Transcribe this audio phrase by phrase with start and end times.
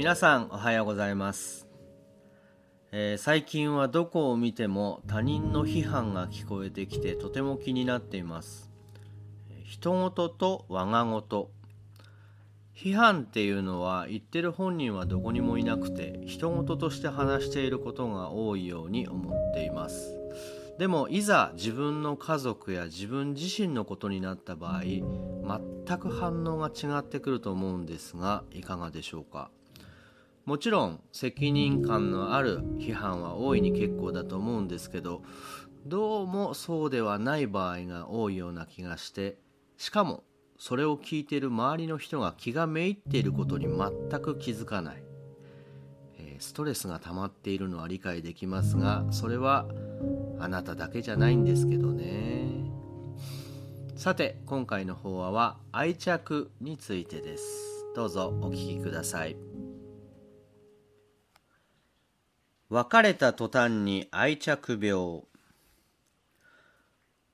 [0.00, 1.68] 皆さんおはようございます、
[2.90, 8.70] えー最近はどこを見ても他人の批判が聞こえてきてとても気になっています。
[9.62, 11.50] 人事と我が事。
[12.74, 20.18] 批判っていうのは言ってる本人はどこにもいなくて人事として話していることが多いように思っています。
[20.78, 29.50] でもいざ自分の家族や自分自身のことになった場合全く反応が違ってくると思うんですがいかがでしょうか？
[30.50, 35.22] もちろん責任感のある批判は大いに結構だと思うんですけど
[35.86, 39.38] どうもそうではない場合が多いような気がして
[39.76, 40.24] しかも
[40.58, 45.04] それを聞いている周りの人が気がめいっていることに全く気づかない、
[46.18, 49.68] えーストレスが溜まっているのは理解できますがそれは
[50.40, 52.64] あなただけじゃないんですけどね。
[53.94, 57.44] さて今回の法話は愛着についてです。
[57.94, 59.36] どうぞお聞きください。
[62.70, 65.22] 別れた途端に愛着病。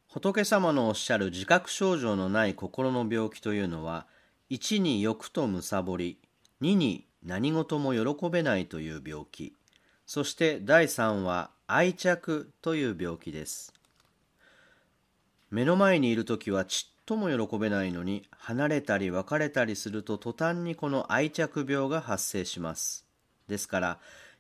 [0.09, 4.07] 仏様のおっしゃる自覚症状のない心の病気というのは
[4.49, 6.19] 1に欲とむさぼり
[6.63, 9.53] 2に何事も喜べないという病気。
[10.07, 13.75] そして第3は愛着という病気です。
[15.51, 23.05] 目の前にいる時はちっとも喜べないのに離れたり別れたりすると途端にこの愛着病が発生します。
[23.49, 23.99] ですから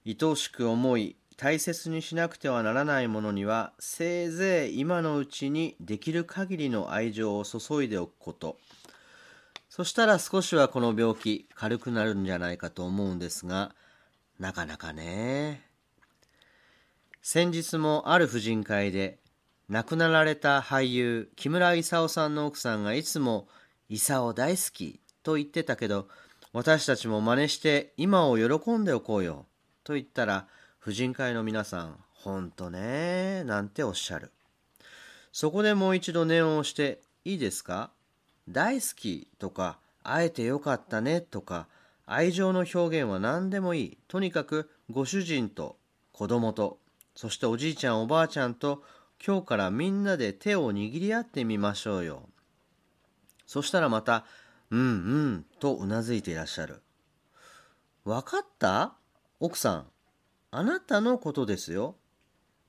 [0.08, 8.56] 愛おしく思い大切にしなくてはならないものにはせいぜい今のうちにできる限りの愛情を注いでおくこと。
[9.68, 13.74] そしたら少しはこの病気軽くなるんじゃないかと思うんですが
[14.38, 15.68] なかなかね。
[17.20, 19.18] 先日もある婦人会で
[19.68, 23.48] 亡くなられた俳優木村勲さんの奥さんがいつも
[23.91, 26.08] 「勲大好き」と言ってたけど
[26.52, 29.46] 私たちも真似して今を喜んでおこうよ
[29.86, 30.48] と言ったら
[30.80, 34.32] 婦人会の皆さん「ほんとね」なんておっしゃる。
[35.32, 37.92] そこでもう一度念を押して「いいですか？
[38.48, 41.69] 大好き」とか「会えてよかったね」とか
[42.04, 43.98] 愛情の表現は何でもいい。
[44.08, 45.78] とにかくご主人と
[46.12, 46.80] 子供と
[47.14, 48.82] そしておじいちゃんおばあちゃんと
[49.25, 52.28] 今日からみんなで手を握り合ってみましょうよ。
[53.46, 54.25] そしたらまた
[54.70, 54.84] 「うんう
[55.36, 56.82] ん」とうなずいていらっしゃる。
[58.04, 58.96] わかった？
[59.38, 59.86] 奥さん
[60.50, 61.97] あなたのことですよ。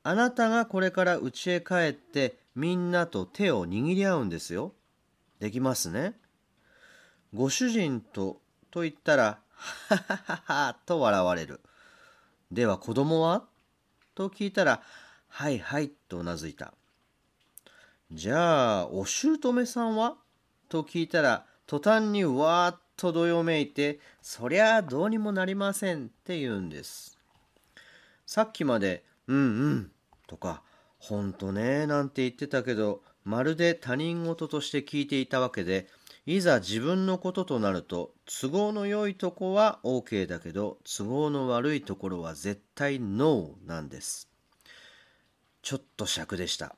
[0.03, 4.73] あなたがこれから家へ帰ってみんなと手を握り合うんですよ。
[5.39, 6.19] できますね。
[7.33, 8.41] ご主人と
[8.71, 11.61] と言ったらははははと笑われる。
[12.51, 13.43] では子供は？
[14.15, 14.81] と聞いたら
[15.27, 16.73] はいはいとうなずいた。
[18.11, 20.15] じゃあお姑さんは？
[20.69, 27.17] と聞いたら途端にわーっとどよめいてそりゃあどうにもなりませんって言うんです。
[28.25, 29.91] さっきまで「うんうん」
[30.27, 30.63] とか
[30.99, 35.87] 「ほんとね」なんて言ってたけどまるで他人事として聞いていたわけで
[36.25, 44.27] いざ自分のこととなると都合の良いとこは OK だけど都合の悪いところは絶対 NO なんです。
[45.61, 46.75] ちょっと尺でした。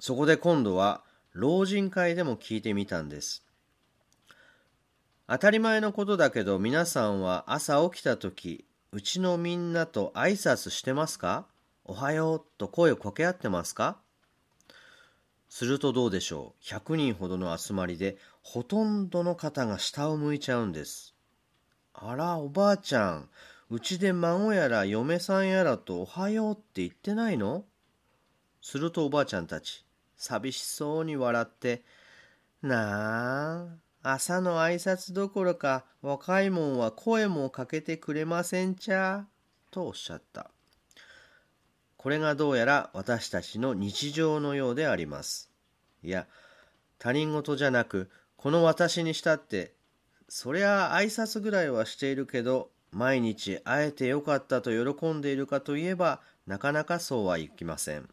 [0.00, 1.02] そこで今度は
[1.32, 3.47] 老人会でも聞いてみたんです。
[5.30, 11.44] 当たり前のことだけど皆さんは朝起きた時うちのみんなと挨拶してますか？
[11.84, 13.98] おはようと声を掛け合ってますか？
[15.50, 21.14] するとどうでしょう？100人ほどの集まりでほとんどの方が下を向いちゃうんです。
[21.92, 23.28] あらおばあちゃん
[23.68, 27.64] うちで孫やら嫁さんやらとおはようって言ってないの？
[28.62, 29.84] するとおばあちゃんたち
[30.16, 31.82] 寂しそうに笑って
[32.62, 33.66] なあ
[34.02, 39.26] 朝の挨拶どころか若いもんは声もかけてくれませんちゃ
[39.70, 40.50] とおっしゃった。
[41.96, 45.50] これがどうやら私たちの日常のようであります。
[46.02, 46.26] いや
[46.98, 49.74] 他人事じゃなくこの私にしたって
[50.28, 58.08] そりゃ挨拶ぐらいはしているけど毎日会えてよかったと喜んでいるかといえばなかなかそうはいきません。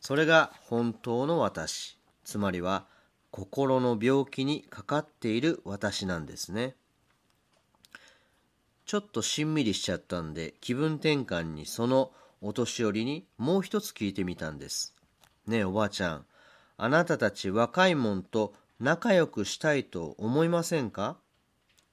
[0.00, 1.98] それが本当の私。
[2.24, 2.86] つまりは
[3.32, 6.76] 心の病気にかかっている私なんですね。
[8.84, 12.12] ちょっとしんみりしちゃったんで気分転換にその
[12.42, 14.94] お年寄りにもう一つ聞いてみたんです。
[15.46, 16.26] ねえおばあちゃん。
[16.76, 21.16] あなたたち若いもんと仲良くしたいと思いませんか？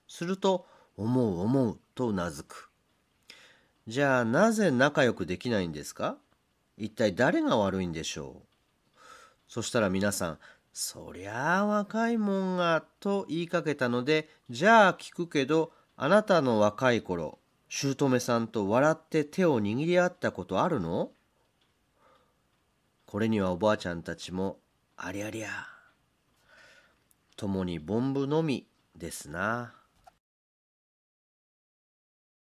[0.10, 0.66] すると
[0.98, 2.70] 思う思うとうなずく。
[3.88, 6.18] じゃあなぜ仲良くできないんですか？
[6.78, 9.00] 一体誰が悪いんでしょう？
[9.48, 10.40] そしたら皆さん
[10.74, 21.12] そりゃあ若いもんがと言いかけたのでじゃあ聞くけどあなたの若い頃、姑さんと笑って手を握り合ったことあるの？
[23.06, 24.60] これにはおばあちゃんたちも、
[24.95, 25.50] ありゃりゃ。
[27.36, 29.74] 共にボンブのみですな。